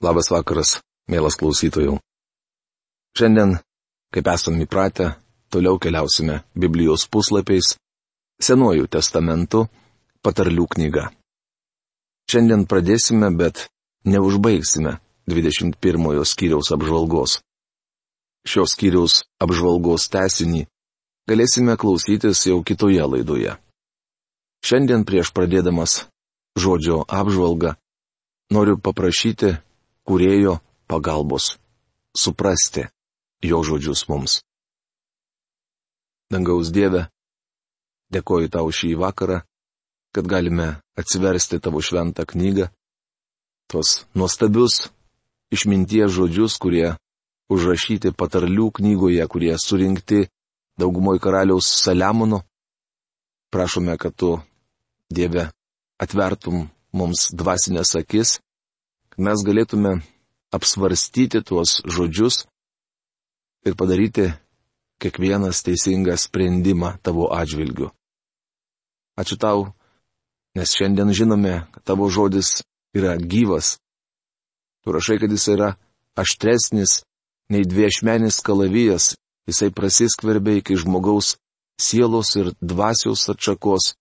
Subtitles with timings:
[0.00, 0.78] Labas vakaras,
[1.12, 1.98] mielas klausytojų.
[3.18, 3.58] Šiandien,
[4.14, 5.12] kaip esame įpratę,
[5.52, 7.74] toliau keliausime Biblijos puslapiais,
[8.40, 9.66] Senuoju testamentu,
[10.24, 11.10] patarlių knyga.
[12.32, 13.66] Šiandien pradėsime, bet
[14.08, 14.94] neužbaigsime
[15.28, 17.42] 21 skyriaus apžvalgos.
[18.48, 20.64] Šios skyriaus apžvalgos tesinį
[21.28, 23.58] galėsime klausytis jau kitoje laidoje.
[24.64, 26.06] Šiandien prieš pradėdamas
[26.56, 27.74] žodžio apžvalgą
[28.56, 29.58] noriu paprašyti
[30.08, 30.58] kurėjo
[30.90, 31.56] pagalbos
[32.16, 32.86] suprasti
[33.42, 34.40] jo žodžius mums.
[36.30, 37.08] Dangaus Dieve,
[38.14, 39.40] dėkoju tau šį vakarą,
[40.14, 42.68] kad galime atsiversti tavo šventą knygą,
[43.70, 44.90] tuos nuostabius
[45.54, 46.94] išminties žodžius, kurie
[47.50, 50.28] užrašyti patarlių knygoje, kurie surinkti
[50.78, 52.42] daugumoje karaliaus Saliamono.
[53.50, 54.38] Prašome, kad tu,
[55.10, 55.48] Dieve,
[55.98, 58.38] atvertum mums dvasinės akis
[59.20, 59.98] mes galėtume
[60.54, 62.44] apsvarstyti tuos žodžius
[63.66, 64.30] ir padaryti
[65.00, 67.90] kiekvienas teisingą sprendimą tavo atžvilgiu.
[69.20, 69.72] Ačiū tau,
[70.56, 72.62] nes šiandien žinome, kad tavo žodis
[72.96, 73.78] yra gyvas.
[74.84, 75.74] Tu rašai, kad jis yra
[76.16, 77.02] aštresnis
[77.52, 79.14] nei dviešmenis kalavijas,
[79.48, 81.36] jisai prasiskverbia iki žmogaus
[81.80, 83.94] sielos ir dvasios atšakos,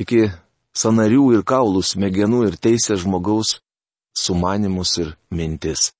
[0.00, 0.28] iki
[0.76, 3.56] sanarių ir kaulų smegenų ir teisės žmogaus
[4.16, 5.92] sumanimus ir mintis.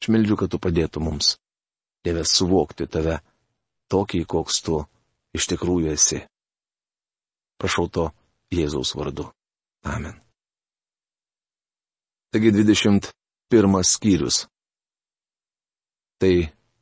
[0.00, 1.36] Aš meldžiu, kad tu padėtų mums,
[2.04, 3.18] Dieve, suvokti tave
[3.90, 4.82] tokį, koks tu
[5.34, 6.20] iš tikrųjų esi.
[7.58, 8.04] Prašau to
[8.52, 9.30] Jėzaus vardu.
[9.82, 10.14] Amen.
[12.30, 14.44] Taigi 21 skyrius.
[16.20, 16.34] Tai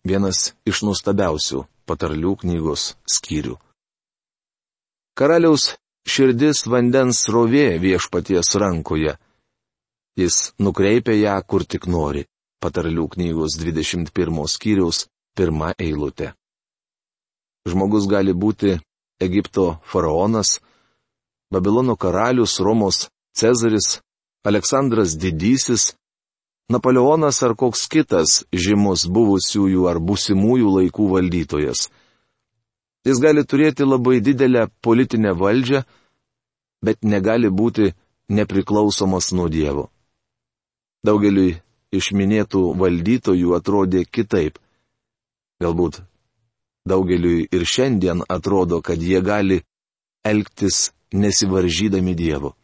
[0.04, 3.56] vienas iš nuostabiausių patarlių knygos skyrių.
[5.14, 9.16] Karaliaus širdis vandens rovė viešpaties rankoje
[10.16, 12.24] Jis nukreipia ją kur tik nori.
[12.62, 16.32] Patarlių knygos 21 skyriaus pirma eilutė.
[17.68, 18.78] Žmogus gali būti
[19.20, 20.60] Egipto faraonas,
[21.52, 24.00] Babilono karalius, Romos Cezaris,
[24.44, 25.94] Aleksandras Didysis,
[26.68, 31.90] Napoleonas ar koks kitas žymus buvusiųjų ar būsimųjų laikų valdytojas.
[33.04, 35.82] Jis gali turėti labai didelę politinę valdžią,
[36.80, 37.92] bet negali būti
[38.32, 39.90] nepriklausomas nuo Dievo.
[41.04, 41.58] Daugeliui
[41.94, 44.58] iš minėtų valdytojų atrodė kitaip.
[45.62, 46.00] Galbūt
[46.88, 49.62] daugeliui ir šiandien atrodo, kad jie gali
[50.24, 52.54] elgtis nesivaržydami Dievo.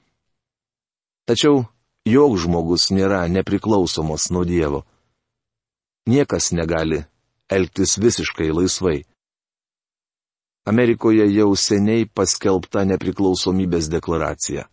[1.28, 1.64] Tačiau
[2.08, 4.82] joks žmogus nėra nepriklausomas nuo Dievo.
[6.08, 7.04] Niekas negali
[7.48, 9.04] elgtis visiškai laisvai.
[10.66, 14.66] Amerikoje jau seniai paskelbta nepriklausomybės deklaracija.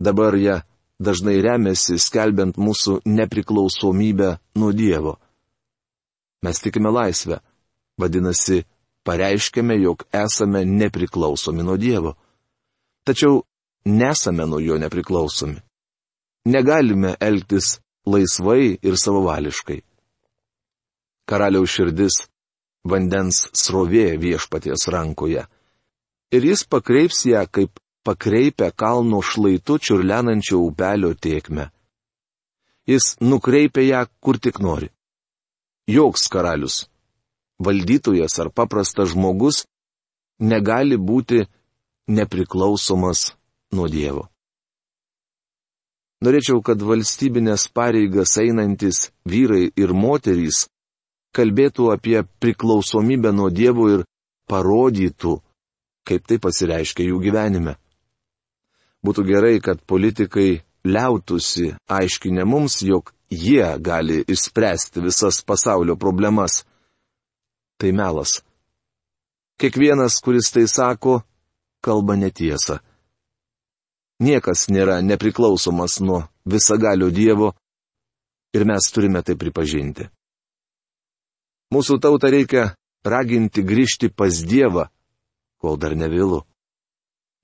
[0.00, 0.56] Dabar ją
[1.00, 5.16] dažnai remiasi skelbiant mūsų nepriklausomybę nuo Dievo.
[6.44, 7.40] Mes tikime laisvę,
[8.00, 8.64] vadinasi,
[9.04, 12.14] pareiškime, jog esame nepriklausomi nuo Dievo.
[13.04, 13.42] Tačiau
[13.84, 15.60] nesame nuo jo nepriklausomi.
[16.44, 19.80] Negalime elgtis laisvai ir savavališkai.
[21.28, 22.16] Karaliaus širdis-
[22.90, 25.44] vandens srovė viešpaties rankoje.
[26.32, 31.68] Ir jis pakreips ją kaip pakreipia kalno šlaitu čiurlenančio upelio tiekmę.
[32.86, 34.88] Jis nukreipia ją kur tik nori.
[35.86, 36.86] Joks karalius,
[37.58, 39.64] valdytojas ar paprastas žmogus
[40.38, 41.44] negali būti
[42.08, 43.32] nepriklausomas
[43.72, 44.28] nuo Dievo.
[46.20, 50.66] Norėčiau, kad valstybinės pareigas einantis vyrai ir moterys
[51.36, 54.02] kalbėtų apie priklausomybę nuo Dievo ir
[54.50, 55.38] parodytų,
[56.04, 57.76] kaip tai pasireiškia jų gyvenime.
[59.06, 66.64] Būtų gerai, kad politikai liautųsi aiškinę mums, jog jie gali išspręsti visas pasaulio problemas.
[67.80, 68.40] Tai melas.
[69.60, 71.20] Kiekvienas, kuris tai sako,
[71.84, 72.80] kalba netiesą.
[74.20, 77.54] Niekas nėra nepriklausomas nuo visagalio Dievo
[78.52, 80.10] ir mes turime tai pripažinti.
[81.72, 82.72] Mūsų tautą reikia
[83.06, 84.88] raginti grįžti pas Dievą,
[85.60, 86.42] kol dar nevėlu.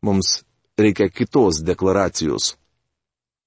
[0.05, 0.43] Mums
[0.79, 2.57] reikia kitos deklaracijos.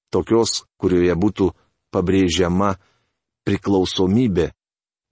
[0.10, 1.52] Tokios, kurioje būtų
[1.94, 2.74] pabrėžiama
[3.46, 4.50] priklausomybė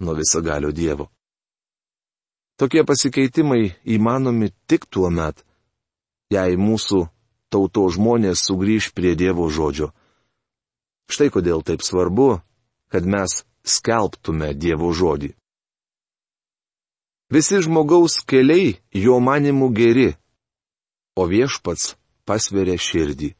[0.01, 1.09] nuo visagalio Dievo.
[2.57, 5.43] Tokie pasikeitimai įmanomi tik tuo met,
[6.33, 7.05] jei mūsų
[7.53, 9.91] tauto žmonės sugrįž prie Dievo žodžio.
[11.07, 12.41] Štai kodėl taip svarbu,
[12.89, 15.35] kad mes skelbtume Dievo žodį.
[17.29, 20.09] Visi žmogaus keliai jo manimų geri,
[21.19, 21.96] o viešpats
[22.27, 23.31] pasveria širdį.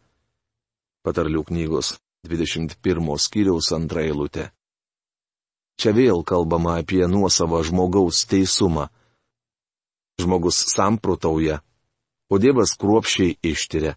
[1.03, 1.97] Patarlių knygos
[2.27, 4.49] 21 skyriaus antra eilutė.
[5.77, 8.87] Čia vėl kalbama apie nuosavą žmogaus teisumą.
[10.17, 11.59] Žmogus samprotauja,
[12.33, 13.93] o Dievas kruopščiai ištiria.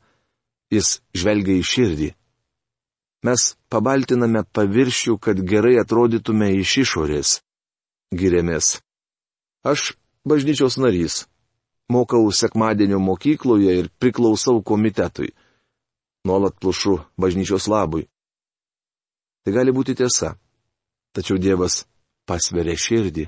[0.71, 2.11] Jis žvelgia į širdį.
[3.27, 7.41] Mes pabaltiname paviršių, kad gerai atrodytume iš išorės.
[8.13, 8.79] Girėmės.
[9.65, 9.95] Aš
[10.25, 11.25] bažnyčios narys.
[11.91, 15.33] Mokau sekmadienio mokykloje ir priklausau komitetui.
[16.25, 18.07] Nuolat plušu bažnyčios labui.
[19.43, 20.37] Tai gali būti tiesa.
[21.17, 21.85] Tačiau Dievas
[22.29, 23.25] pasveria širdį.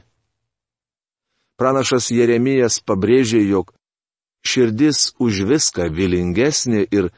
[1.58, 3.72] Pranašas Jeremijas pabrėžė, jog
[4.46, 7.10] širdis už viską vilingesnė ir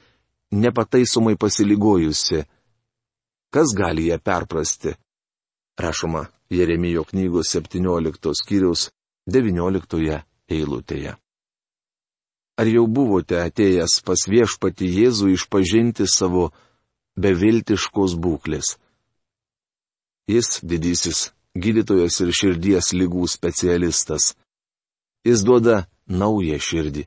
[0.53, 2.45] nepataisomai pasiligojusi.
[3.55, 4.95] Kas gali ją perprasti?
[5.81, 8.89] Rašoma Jeremijo knygos 17 skyriaus
[9.27, 11.15] 19 eilutėje.
[12.55, 16.53] Ar jau buvote atėjęs pas viešpati Jėzų išpažinti savo
[17.19, 18.77] beviltiškos būklės?
[20.31, 24.35] Jis didysis gydytojas ir širdies lygų specialistas.
[25.27, 27.05] Jis duoda naują širdį.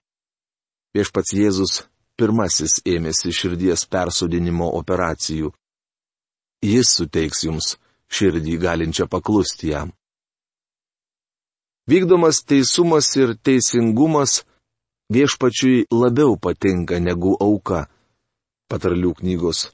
[0.95, 1.73] Viešpats Jėzus
[2.17, 5.53] pirmasis ėmėsi širdies persodinimo operacijų.
[6.65, 7.75] Jis suteiks jums
[8.09, 9.93] širdį galinčią paklusti jam.
[11.87, 14.41] Vykdomas teisumas ir teisingumas
[15.13, 17.87] viešpačiui labiau patinka negu auka.
[18.67, 19.69] Patarlių knygos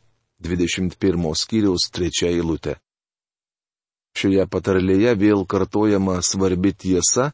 [0.46, 2.78] 21 skyriaus 3 eilutė.
[4.14, 7.32] Šioje patarlėje vėl kartojama svarbi tiesa,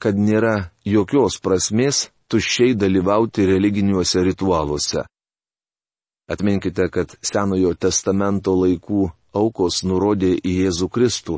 [0.00, 5.04] kad nėra jokios prasmės tuščiai dalyvauti religiniuose ritualuose.
[6.32, 11.36] Atminkite, kad Senojo testamento laikų aukos nurodė į Jėzų Kristų.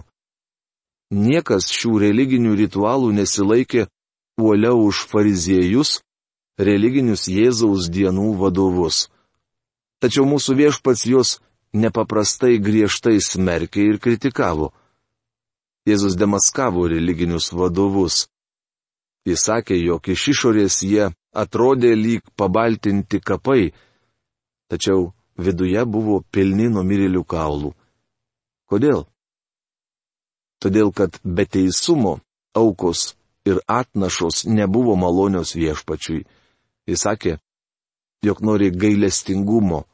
[1.10, 3.88] Niekas šių religinių ritualų nesilaikė
[4.38, 6.00] uoliau už fariziejus,
[6.58, 9.08] religinius Jėzaus dienų vadovus.
[10.02, 11.38] Tačiau mūsų viešpats juos
[11.74, 14.72] nepaprastai griežtai smerkė ir kritikavo.
[15.88, 18.26] Jėzus demaskavo religinius vadovus.
[19.24, 23.72] Jis sakė, jog iš išorės jie atrodė lyg pabaltinti kapai,
[24.68, 27.72] tačiau viduje buvo pilni numirėlių kaulų.
[28.68, 29.04] Kodėl?
[30.60, 32.18] Todėl, kad be teisumo
[32.56, 33.14] aukos
[33.44, 36.24] ir atnašos nebuvo malonios viešpačiui.
[36.88, 37.36] Jis sakė,
[38.24, 39.84] jog nori gailestingumo,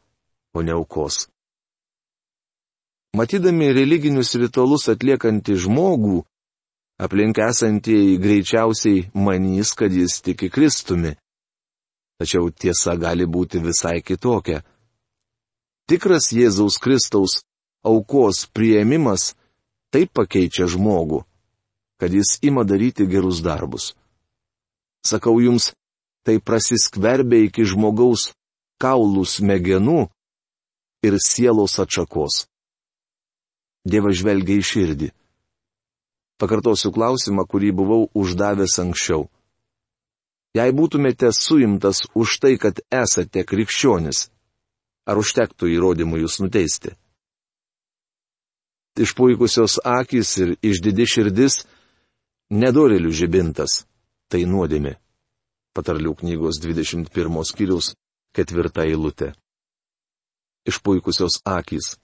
[0.54, 1.26] o ne aukos.
[3.16, 6.20] Matydami religinius ritualus atliekantį žmogų,
[7.02, 11.16] aplink esantieji greičiausiai manys, kad jis tiki Kristumi.
[12.20, 14.60] Tačiau tiesa gali būti visai kitokia.
[15.90, 17.40] Tikras Jėzaus Kristaus
[17.82, 19.32] aukos prieimimas
[19.90, 21.24] taip pakeičia žmogų,
[22.00, 23.92] kad jis ima daryti gerus darbus.
[25.04, 25.72] Sakau jums,
[26.24, 28.30] tai prasiskverbia iki žmogaus
[28.80, 30.00] kaulų smegenų
[31.04, 32.46] ir sielos atšakos.
[33.84, 35.08] Dievas žvelgia į širdį.
[36.40, 39.28] Pakartosiu klausimą, kurį buvau uždavęs anksčiau.
[40.56, 44.28] Jei būtumėte suimtas už tai, kad esate krikščionis,
[45.06, 46.96] ar užtektų įrodymų jūs nuteisti?
[49.00, 51.60] Išpuikusios akis ir išdidi širdis-
[52.50, 53.84] nedorelių žibintas-
[54.30, 54.96] tai nuodėmė.
[55.74, 57.94] Patarlių knygos 21 skyrius
[58.34, 59.34] ketvirta eilutė.
[60.66, 61.96] Išpuikusios akis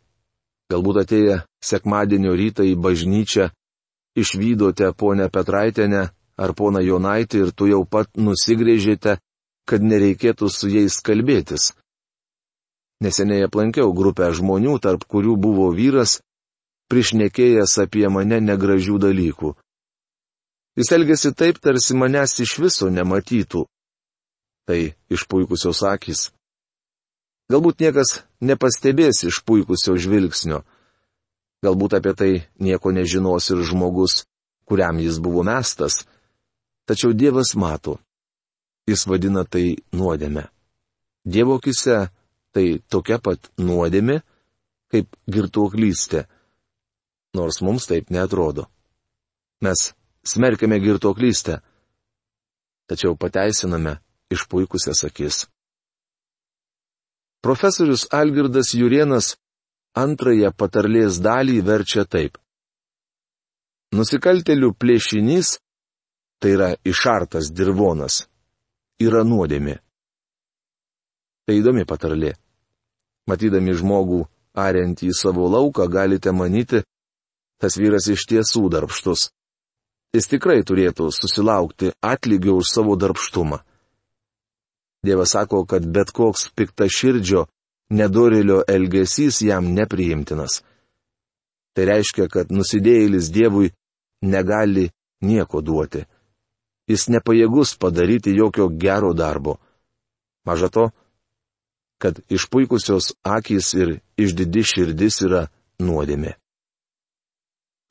[0.73, 3.51] Galbūt atėję sekmadienio rytą į bažnyčią,
[4.19, 6.09] išvydote ponę Petraitenę
[6.43, 9.19] ar poną Jonaitį ir tu jau pat nusigrėžėte,
[9.67, 11.71] kad nereikėtų su jais kalbėtis.
[13.05, 16.19] Neseniai aplankiau grupę žmonių, tarp kurių buvo vyras,
[16.91, 19.55] prišnekėjęs apie mane negražių dalykų.
[20.77, 23.65] Jis elgėsi taip, tarsi manęs iš viso nematytų.
[24.69, 24.81] Tai
[25.13, 26.31] išpuikusios akis.
[27.49, 30.65] Galbūt niekas nepastebės iš puikusio žvilgsnio.
[31.65, 32.31] Galbūt apie tai
[32.61, 34.27] nieko nežinos ir žmogus,
[34.69, 36.03] kuriam jis buvo mestas.
[36.87, 37.97] Tačiau Dievas mato.
[38.87, 40.45] Jis vadina tai nuodėme.
[41.25, 42.11] Dievo kise
[42.55, 44.21] tai tokia pat nuodėme,
[44.93, 46.27] kaip girtuoklystė.
[47.35, 48.69] Nors mums taip netrodo.
[49.65, 49.91] Mes
[50.27, 51.61] smerkiame girtuoklystę,
[52.91, 53.99] tačiau pateisiname
[54.31, 55.47] išpuikusias akis.
[57.43, 59.37] Profesorius Algirdas Jurienas
[59.95, 62.39] antrąją patarlės dalį verčia taip.
[63.95, 65.57] Nusikaltelių plėšinys,
[66.43, 68.25] tai yra išartas dirvonas,
[69.01, 69.79] yra nuodėmė.
[71.47, 72.35] Tai įdomi patarlė.
[73.31, 74.25] Matydami žmogų
[74.59, 76.83] ariantį į savo lauką, galite manyti,
[77.63, 79.31] tas vyras iš tiesų darbštus.
[80.17, 83.59] Jis tikrai turėtų susilaukti atlygio už savo darbštumą.
[85.05, 87.45] Dievas sako, kad bet koks pikta širdžio
[87.93, 90.63] nedorelio elgesys jam nepriimtinas.
[91.77, 93.75] Tai reiškia, kad nusidėjėlis Dievui
[94.25, 94.89] negali
[95.21, 96.07] nieko duoti.
[96.89, 99.59] Jis nepajėgus padaryti jokio gero darbo.
[100.49, 100.87] Maža to,
[102.01, 105.45] kad išpuikusios akys ir išdidi širdis yra
[105.83, 106.33] nuodėmė.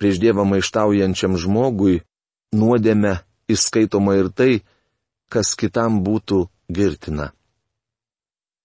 [0.01, 2.01] Prieš Dievą maištaujančiam žmogui
[2.55, 3.17] nuodėmė
[3.51, 4.51] įskaitoma ir tai,
[5.29, 7.31] kas kitam būtų girtina.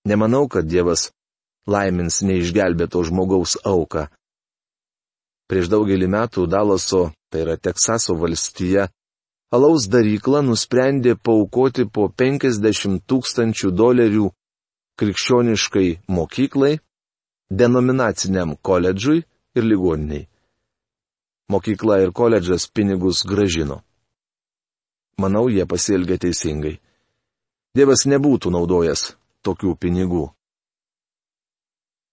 [0.08, 1.10] Nemanau, kad Dievas
[1.68, 4.06] laimins neišgelbėto žmogaus auką.
[5.50, 8.86] Prieš daugelį metų Dalaso, tai yra Teksaso valstija,
[9.52, 14.30] alaus darykla nusprendė paukoti po 50 tūkstančių dolerių
[15.00, 16.78] krikščioniškai mokyklai,
[17.50, 19.24] denominaciniam koledžui
[19.56, 20.28] ir ligoniniai.
[21.50, 23.80] Mokykla ir koledžas pinigus gražino.
[25.18, 26.78] Manau, jie pasielgė teisingai.
[27.74, 29.02] Dievas nebūtų naudojęs
[29.42, 30.28] tokių pinigų.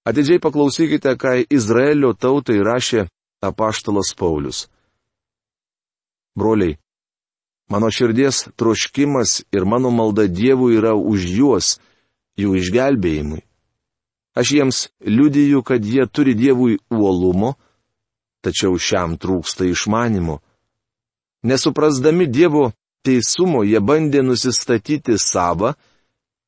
[0.07, 3.07] Atidžiai paklausykite, ką Izraelio tautai rašė
[3.43, 4.65] apaštalas Paulius.
[6.37, 6.77] Broliai,
[7.69, 11.75] mano širdies troškimas ir mano malda Dievui yra už juos,
[12.39, 13.43] jų išgelbėjimui.
[14.37, 17.55] Aš jiems liudiju, kad jie turi Dievui uolumo,
[18.47, 20.39] tačiau šiam trūksta išmanimo.
[21.43, 22.71] Nesuprasdami Dievo
[23.03, 25.75] teisumo jie bandė nusistatyti savo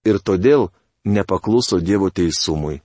[0.07, 0.69] ir todėl
[1.03, 2.79] nepakluso Dievo teisumui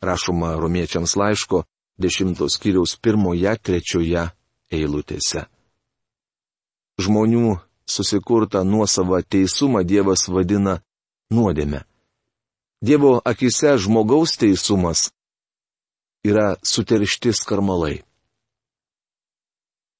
[0.00, 1.62] rašoma romiečiams laiško
[1.98, 4.28] dešimtos kiriaus pirmoje, trečioje
[4.70, 5.46] eilutėse.
[6.98, 10.78] Žmonių susikurtą nuosavą teisumą Dievas vadina
[11.30, 11.82] nuodėme.
[12.82, 15.08] Dievo akise žmogaus teisumas
[16.22, 18.02] yra suteršti skarmalai.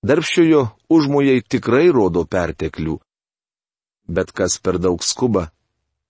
[0.06, 0.64] Darbščiojo
[0.94, 2.98] užmojai tikrai rodo perteklių,
[4.06, 5.48] bet kas per daug skuba,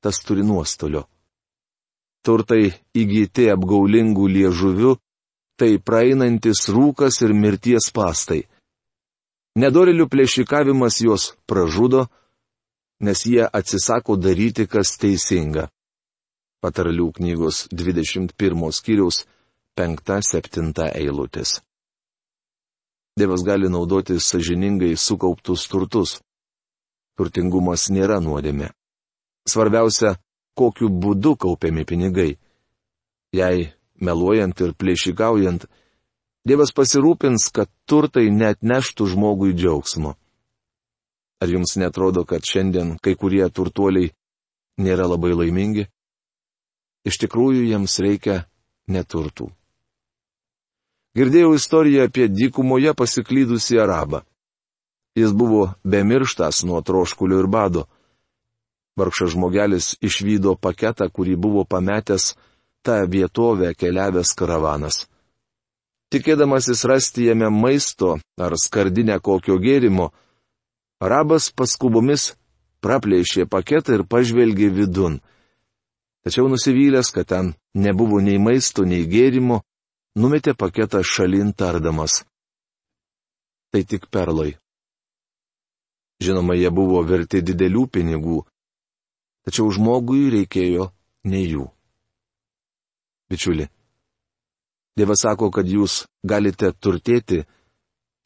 [0.04, 1.06] tas turi nuostolio
[2.28, 4.92] turtai įgyti apgaulingų liežuvių,
[5.58, 8.42] tai praeinantis rūkas ir mirties pastai.
[9.58, 12.06] Nedorilių plėšikavimas juos pražudo,
[13.02, 15.68] nes jie atsisako daryti, kas teisinga.
[16.62, 19.24] Patarlių knygos 21 skyriaus
[19.78, 21.58] 5-7 eilutės.
[23.18, 26.18] Dievas gali naudoti sažiningai sukauptus turtus.
[27.18, 28.68] Turtingumas nėra nuodėmė.
[29.48, 30.14] Svarbiausia
[30.54, 32.36] kokiu būdu kaupiami pinigai.
[33.34, 35.66] Jei meluojant ir plėšikaujant,
[36.48, 40.14] Dievas pasirūpins, kad turtai net neštų žmogui džiaugsmo.
[41.42, 44.14] Ar jums netrodo, kad šiandien kai kurie turtuoliai
[44.80, 45.84] nėra labai laimingi?
[47.04, 48.38] Iš tikrųjų, jiems reikia
[48.88, 49.50] neturtų.
[51.18, 54.22] Girdėjau istoriją apie dykumoje pasiklydusį arabą.
[55.18, 57.88] Jis buvo bemirštas nuo troškulio ir bado.
[58.98, 62.36] Vargšas žmogelis išvydo paketą, kurį buvo pametęs
[62.86, 65.06] tą vietovę keliavęs karavanas.
[66.14, 70.12] Tikėdamasis rasti jame maisto ar skardinę kokio gėrimo,
[71.04, 72.30] arabas paskubomis
[72.84, 75.18] praplėšė paketą ir pažvelgė vidun.
[76.24, 79.60] Tačiau nusivylęs, kad ten nebuvo nei maisto, nei gėrimo,
[80.18, 82.22] numetė paketą šalin tardamas.
[83.70, 84.56] Tai tik perlai.
[86.24, 88.42] Žinoma, jie buvo verti didelių pinigų,
[89.46, 90.90] tačiau žmogui reikėjo
[91.30, 91.66] ne jų.
[93.30, 93.68] Bičiuli,
[94.98, 97.44] Dievas sako, kad jūs galite turtėti,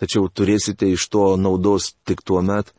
[0.00, 2.72] tačiau turėsite iš to naudos tik tuo met,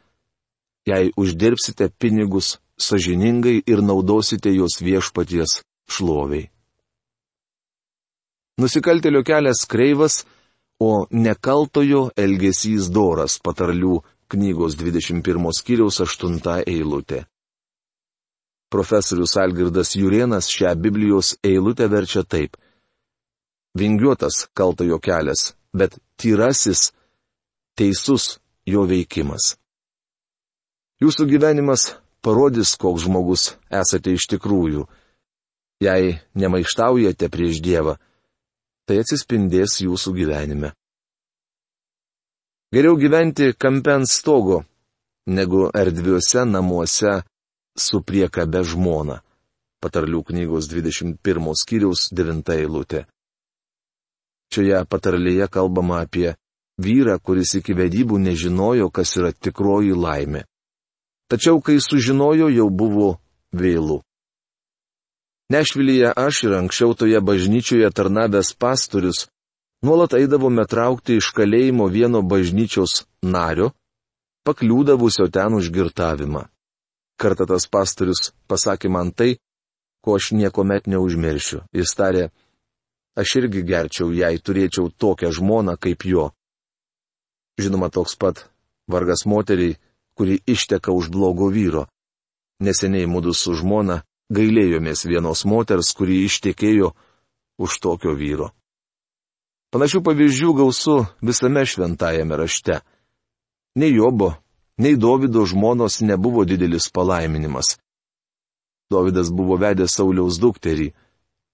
[0.89, 2.55] jei uždirbsite pinigus
[2.87, 5.59] sažiningai ir naudosite juos viešpaties
[5.93, 6.49] šloviai.
[8.57, 10.25] Nusikaltelio kelias kreivas,
[10.79, 17.23] o nekaltojo elgesys doras patarlių knygos 21 skyriaus 8 eilutė.
[18.69, 22.57] Profesorius Algirdas Jurienas šią Biblijos eilutę verčia taip.
[23.77, 26.91] Vingiuotas kaltojo kelias, bet tyrasis,
[27.77, 29.57] teisus jo veikimas.
[31.01, 34.85] Jūsų gyvenimas parodys, koks žmogus esate iš tikrųjų.
[35.81, 37.97] Jei nemaištaujate prieš Dievą,
[38.87, 40.73] tai atsispindės jūsų gyvenime.
[42.73, 44.63] Geriau gyventi kampe ant stogo,
[45.29, 47.19] negu erdviuose namuose
[47.77, 49.19] su priekabe žmona.
[49.83, 53.03] Patarlių knygos 21 skyriaus 9 eilutė.
[54.53, 56.33] Šioje patarlėje kalbama apie
[56.79, 60.43] vyrą, kuris iki vedybų nežinojo, kas yra tikroji laimė.
[61.31, 63.09] Tačiau, kai sužinojo, jau buvo
[63.53, 64.01] vėlų.
[65.51, 69.27] Nešvilyje aš ir anksčiau toje bažnyčioje tarnavęs pastorius
[69.83, 73.73] nuolat eidavome traukti iš kalėjimo vieno bažnyčios nario,
[74.47, 76.45] pakliūdavusio ten užgirtavimą.
[77.19, 79.35] Kartą tas pastorius pasakė man tai,
[80.03, 81.63] ko aš niekuomet neužmiršiu.
[81.75, 82.29] Jis tarė,
[83.19, 86.31] aš irgi gerčiau, jei turėčiau tokią žmoną kaip jo.
[87.59, 88.47] Žinoma, toks pat
[88.89, 89.77] vargas moteriai,
[90.17, 91.85] kuri išteka už blogo vyro.
[92.63, 96.93] Neseniai mūdu su žmona gailėjomės vienos moters, kuri ištekėjo
[97.59, 98.51] už tokio vyro.
[99.73, 102.81] Panašių pavyzdžių gausu visame šventajame rašte.
[103.75, 104.35] Nei Jobo,
[104.77, 107.79] nei Davido žmonos nebuvo didelis palaiminimas.
[108.93, 110.91] Davidas buvo vedęs Sauliaus dukterį.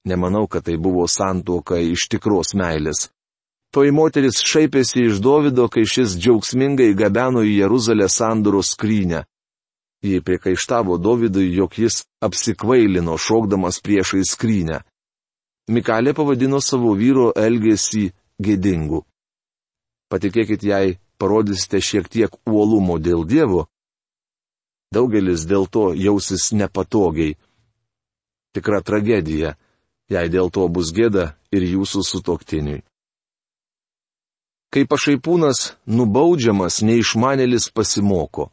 [0.03, 3.07] Nemanau, kad tai buvo santuoka iš tikros meilės.
[3.71, 9.23] Toji moteris šaipėsi iš Davido, kai šis džiaugsmingai gabeno į Jeruzalę sanduro skrynę.
[10.03, 14.79] Jie priekaištavo Dovydui, jog jis apsikvailino šokdamas priešai skrynę.
[15.69, 18.05] Mikalė pavadino savo vyro elgesį
[18.39, 19.03] gėdingu.
[20.09, 23.67] Patikėkit, jei parodysite šiek tiek uolumo dėl Dievo,
[24.95, 27.35] daugelis dėl to jausis nepatogiai.
[28.55, 29.53] Tikra tragedija,
[30.09, 32.81] jei dėl to bus gėda ir jūsų sutoktiniui.
[34.73, 38.49] Kai pašaipūnas nubaudžiamas, neišmanėlis pasimoko.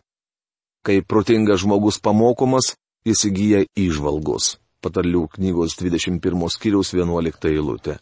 [0.86, 2.76] Kai protingas žmogus pamokomas,
[3.06, 4.56] jis įgyja išvalgos.
[4.84, 7.96] Patarlių knygos 21 skyriaus 11 eilutė.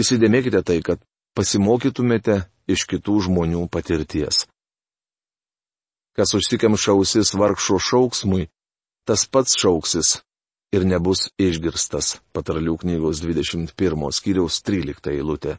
[0.00, 1.02] Įsidėmėkite tai, kad
[1.38, 4.46] pasimokytumėte iš kitų žmonių patirties.
[6.18, 8.48] Kas užsikemša ausis vargšo šauksmui,
[9.06, 10.16] tas pats šauksis
[10.74, 12.18] ir nebus išgirstas.
[12.34, 15.58] Patarlių knygos 21 skyriaus 13 eilutė.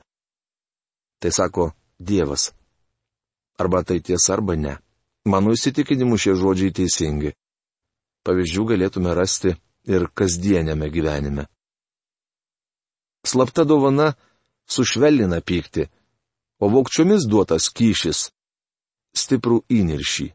[1.22, 2.52] Tai sako Dievas.
[3.62, 4.80] Arba tai tiesa, arba ne.
[5.26, 7.36] Mano įsitikinimu šie žodžiai teisingi.
[8.26, 9.54] Pavyzdžių galėtume rasti
[9.86, 11.46] ir kasdienėme gyvenime.
[13.26, 14.16] Slapta dovana
[14.66, 15.86] sušvelnina pyktį,
[16.62, 18.32] o vokčiomis duotas kyšis-
[19.22, 20.28] stiprų įniršį.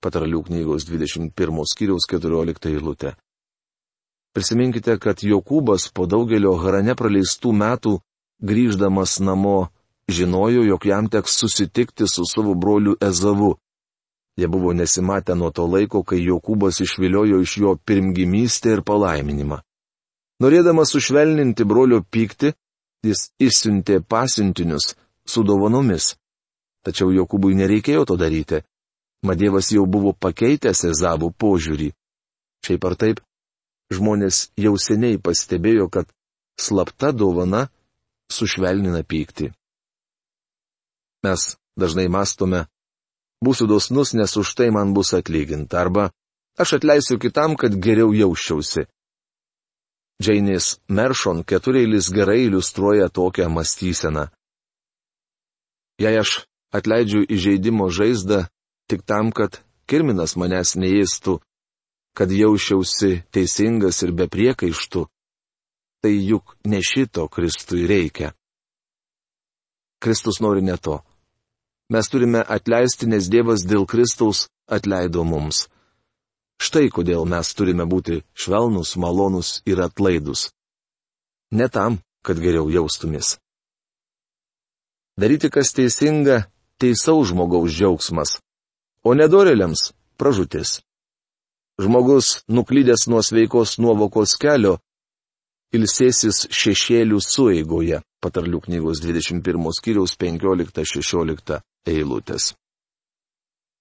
[0.00, 3.16] Patralių knygos 21 skyriaus 14 eilutė.
[4.32, 8.00] Prisiminkite, kad Jokūbas po daugelio harane praleistų metų,
[8.40, 9.68] grįždamas namo,
[10.08, 13.58] žinojo, jog jam teks susitikti su savo broliu Ezavu.
[14.38, 19.60] Jie buvo nesimatę nuo to laiko, kai Jokūbas išviliojo iš jo pirmgimystę ir palaiminimą.
[20.40, 22.54] Norėdamas sušvelninti brolio pyktį,
[23.04, 24.94] jis išsiuntė pasiuntinius
[25.28, 26.14] su dovanomis.
[26.86, 28.62] Tačiau Jokūbui nereikėjo to daryti.
[29.26, 31.90] Madėvas jau buvo pakeitęs Ezavų požiūrį.
[32.64, 33.20] Šiaip ar taip,
[33.92, 36.08] žmonės jau seniai pastebėjo, kad
[36.60, 37.66] slapta dovana
[38.32, 39.50] sušvelnina pyktį.
[41.26, 42.64] Mes dažnai mastome,
[43.44, 46.10] būsiu dosnus, nes už tai man bus atlyginta, arba
[46.60, 48.86] aš atleisiu kitam, kad geriau jausčiausi.
[50.20, 54.26] Džeinės Meršon ketureilis gerai iliustruoja tokią mąstyseną.
[56.00, 56.44] Jei aš
[56.76, 58.44] atleidžiu įžeidimo žaizdą
[58.88, 61.40] tik tam, kad kirminas manęs neėstų,
[62.16, 65.06] kad jausčiausi teisingas ir be priekaištų,
[66.04, 68.34] tai juk ne šito Kristui reikia.
[70.00, 71.00] Kristus nori ne to.
[71.90, 75.64] Mes turime atleisti, nes Dievas dėl Kristaus atleido mums.
[76.62, 80.52] Štai kodėl mes turime būti švelnus, malonus ir atlaidus.
[81.50, 83.40] Ne tam, kad geriau jaustumės.
[85.18, 86.44] Daryti kas teisinga-
[86.80, 88.38] teisaus žmogaus džiaugsmas,
[89.02, 90.78] o nedoreliams- pražutis.
[91.82, 94.78] Žmogus, nuklydęs nuo sveikos nuovokos kelio,
[95.74, 102.54] ilsėsis šešėlių sueigoje, patarlių knygos 21 skyriaus 15-16 eilutės.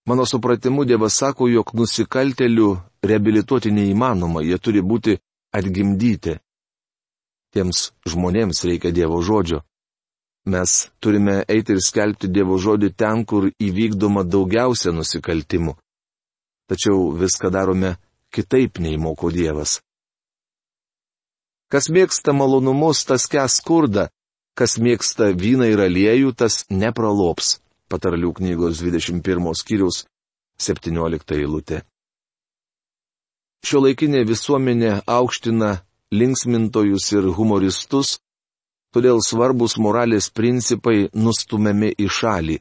[0.10, 2.70] Mano supratimu, Dievas sako, jog nusikaltelių
[3.06, 5.20] reabilituoti neįmanoma, jie turi būti
[5.54, 6.40] atgimdyti.
[7.54, 9.62] Tiems žmonėms reikia Dievo žodžio.
[10.50, 15.76] Mes turime eiti ir skelbti Dievo žodį ten, kur įvykdoma daugiausia nusikaltimų.
[16.70, 17.96] Tačiau viską darome
[18.34, 19.82] kitaip nei moko Dievas.
[21.70, 24.10] Kas mėgsta malonumus, tas kes skurda,
[24.58, 27.60] kas mėgsta vyną ir aliejų, tas nepralops
[27.90, 30.06] patarlių knygos 21 skyriaus
[30.62, 31.84] 17 eilutė.
[33.66, 35.72] Šio laikinė visuomenė aukština
[36.16, 38.20] linksmintojus ir humoristus,
[38.96, 42.58] todėl svarbus moralės principai nustumiami į šalį.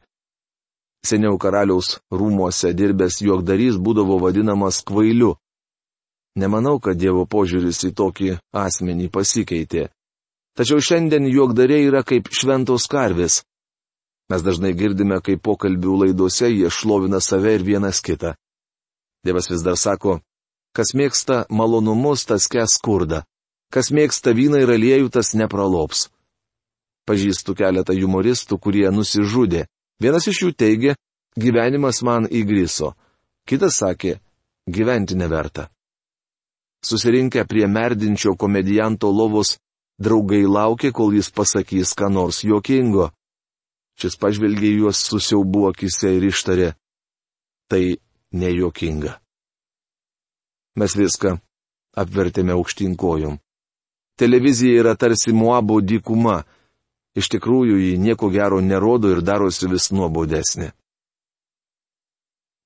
[1.07, 5.37] Seniau karaliaus rūmuose dirbęs juokdarys būdavo vadinamas kvailiu.
[6.38, 9.88] Nemanau, kad Dievo požiūris į tokį asmenį pasikeitė.
[10.59, 13.45] Tačiau šiandien juokdariai yra kaip šventos karvės.
[14.29, 18.35] Mes dažnai girdime, kaip pokalbių laidose jie šlovina save ir vienas kitą.
[19.25, 20.19] Dievas vis dar sako,
[20.77, 23.25] kas mėgsta malonumus, tas kes skurda,
[23.73, 26.09] kas mėgsta vyną ir aliejų, tas nepralops.
[27.09, 29.64] Pažįstu keletą humoristų, kurie nusižudė.
[29.99, 30.95] Vienas iš jų teigia,
[31.41, 32.93] gyvenimas man įgriso.
[33.49, 34.19] Kitas sakė,
[34.69, 35.71] gyventi neverta.
[36.85, 39.57] Susirinkę prie merdinčio komedijanto lovos,
[39.99, 43.09] draugai laukė, kol jis pasakys ką nors juokingo.
[43.99, 46.69] Šis pažvelgė juos susiaubu akise ir ištarė.
[47.69, 47.83] Tai
[48.33, 49.17] nejuokinga.
[50.79, 51.35] Mes viską
[51.99, 53.39] apvertėme aukštinkojom.
[54.19, 56.45] Televizija yra tarsi Moabo dykuma.
[57.19, 60.71] Iš tikrųjų, ji nieko gero nerodo ir darosi vis nuobodesnė.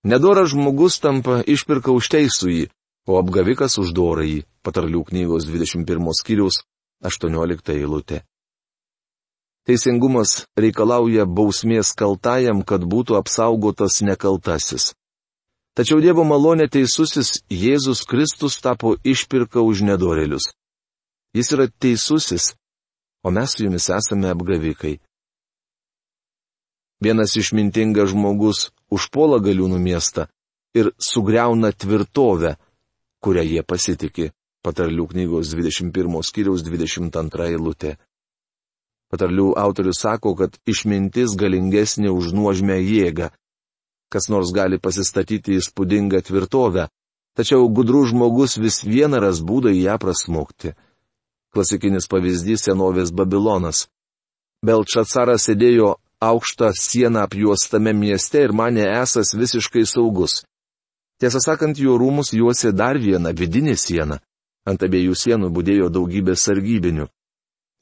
[0.05, 2.65] Nedoras žmogus tampa išpirka už teisų jį,
[3.09, 6.65] o apgavikas už dorą jį, patarlių knygos 21 skyriaus
[7.07, 8.25] 18 eilutė.
[9.63, 14.91] Teisingumas reikalauja bausmės kaltajam, kad būtų apsaugotas nekaltasis.
[15.79, 20.51] Tačiau Dievo malonė teisusis Jėzus Kristus tapo išpirka už nedorelius.
[21.33, 22.53] Jis yra teisusis,
[23.25, 24.99] o mes su jumis esame apgavikai.
[27.03, 30.27] Vienas išmintingas žmogus užpuola galiūnų miestą
[30.77, 32.57] ir sugriauna tvirtovę,
[33.25, 34.33] kurią jie pasitikė.
[34.63, 37.97] Patarlių knygos 21 skyriaus 22 eilutė.
[39.13, 43.29] Patarlių autorius sako, kad išmintis galingesnė už nuožmę jėgą.
[44.13, 46.87] Kas nors gali pasistatyti įspūdingą tvirtovę,
[47.37, 50.73] tačiau gudrų žmogus vis vieną ras būdą į ją prasmukti.
[51.53, 53.87] Klasikinis pavyzdys senovės Babilonas.
[54.65, 60.45] Belčacaras sėdėjo aukštą sieną apjuostame mieste ir mane esas visiškai saugus.
[61.21, 64.23] Tiesą sakant, jo rūmus juosi dar viena vidinė siena.
[64.65, 67.09] Ant abiejų sienų būdėjo daugybė sargybinių.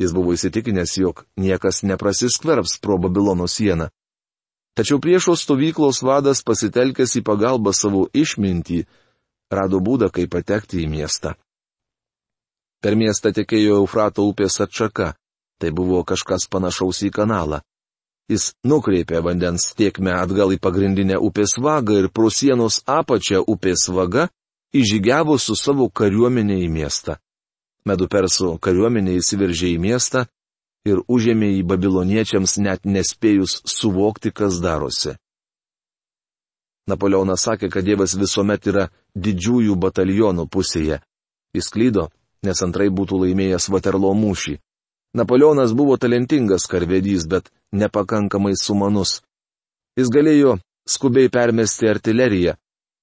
[0.00, 3.90] Jis buvo įsitikinęs, jog niekas neprasiskverbs pro Babilono sieną.
[4.72, 8.86] Tačiau priešo stovyklos vadas pasitelkęs į pagalbą savo išmintį,
[9.52, 11.34] rado būdą, kaip patekti į miestą.
[12.80, 15.12] Per miestą tekėjo Eufrato upės atšaka.
[15.60, 17.60] Tai buvo kažkas panašaus į kanalą.
[18.32, 24.30] Jis nukreipė vandens tiekmę atgal į pagrindinę upės vagą ir pro sienos apačią upės vaga
[24.72, 27.18] įžygiavo su savo kariuomenė į miestą.
[27.88, 30.26] Medupersų kariuomenė įsiveržė į miestą
[30.88, 35.16] ir užėmė į babiloniečiams net nespėjus suvokti, kas darosi.
[36.90, 41.00] Napoleonas sakė, kad Dievas visuomet yra didžiųjų batalionų pusėje.
[41.54, 42.08] Jis klydo,
[42.46, 44.58] nes antrai būtų laimėjęs Vaterlo mūšį.
[45.14, 49.20] Napoleonas buvo talentingas karvedys, bet nepakankamai sumanus.
[49.98, 52.54] Jis galėjo skubiai permesti artileriją,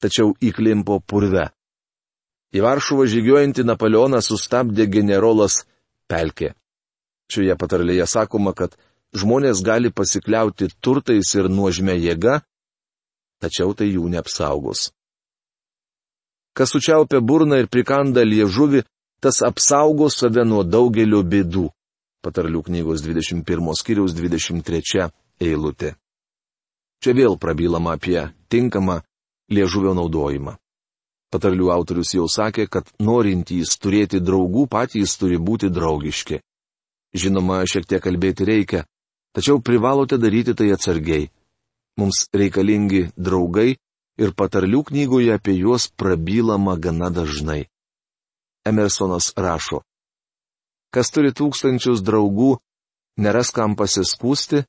[0.02, 1.50] tačiau įklimpo purve.
[2.56, 5.66] Į Varšuvą žygiuojantį Napoleoną sustabdė generolas
[6.08, 6.54] Pelkė.
[7.28, 8.78] Šioje patarlėje sakoma, kad
[9.16, 12.42] žmonės gali pasikliauti turtais ir nuožmė jėga,
[13.44, 14.92] tačiau tai jų neapsaugos.
[16.56, 18.86] Kas sučiaupia burną ir prikanda liežuvi,
[19.22, 21.68] tas apsaugo save nuo daugelio bėdų
[22.26, 25.94] patarlių knygos 21 skyriaus 23 eilutė.
[27.04, 29.02] Čia vėl prabylama apie tinkamą
[29.54, 30.58] liežuvio naudojimą.
[31.34, 36.40] Patarlių autorius jau sakė, kad norintys turėti draugų patys turi būti draugiški.
[37.18, 38.86] Žinoma, šiek tiek kalbėti reikia,
[39.36, 41.28] tačiau privalote daryti tai atsargiai.
[42.00, 43.76] Mums reikalingi draugai
[44.22, 47.66] ir patarlių knygoje apie juos prabylama gana dažnai.
[48.68, 49.82] Emersonas rašo,
[50.94, 52.56] Kas turi tūkstančius draugų,
[53.20, 54.64] neras kam pasiskūsti,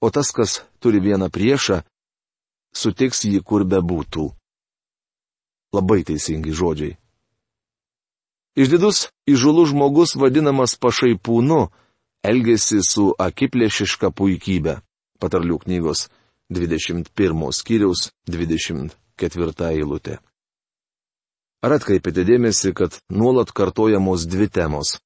[0.00, 1.80] o tas, kas turi vieną priešą,
[2.70, 4.28] sutiks jį kur bebūtų.
[5.76, 6.96] Labai teisingi žodžiai.
[8.58, 11.68] Išdidus įžulus žmogus vadinamas pašaipūnu,
[12.26, 14.78] elgesi su akiplėšiška puikybė.
[15.22, 16.08] Patarlių knygos
[16.50, 20.18] 21 skyriaus 24 eilutė.
[21.62, 24.96] Ar atkreipėte dėmesį, kad nuolat kartojamos dvi temos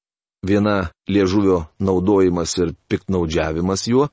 [0.42, 4.09] Viena liežuvio naudojimas ir piktnaudžiavimas juo,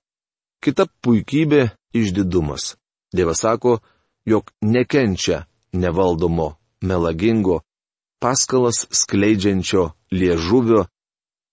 [0.62, 2.76] kita puikybė išdidumas.
[3.10, 3.80] Dievas sako,
[4.30, 7.62] jog nekenčia nevaldomo, melagingo,
[8.20, 10.86] paskalas skleidžiančio liežuvio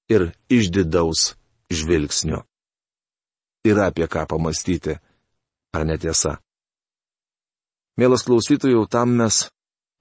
[0.09, 1.35] ir išdidaus
[1.71, 2.45] žvilgsnio.
[3.67, 4.99] Yra apie ką pamastyti,
[5.75, 6.39] ar netiesa?
[7.97, 9.47] Mielas klausytojų, tam mes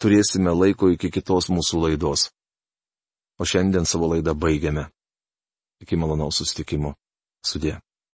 [0.04, 2.30] turėsime laiko iki kitos mūsų laidos.
[3.40, 4.90] O šiandien savo laidą baigiame.
[5.84, 6.94] Iki malonaus sustikimo.
[7.46, 7.80] Sudė.